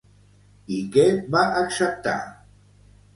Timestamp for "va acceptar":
1.35-2.15